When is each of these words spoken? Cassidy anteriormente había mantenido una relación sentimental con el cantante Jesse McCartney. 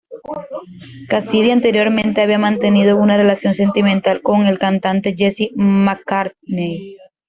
Cassidy 1.09 1.51
anteriormente 1.51 2.23
había 2.23 2.39
mantenido 2.39 2.97
una 2.97 3.17
relación 3.17 3.53
sentimental 3.53 4.23
con 4.23 4.47
el 4.47 4.57
cantante 4.57 5.13
Jesse 5.15 5.49
McCartney. 5.55 6.97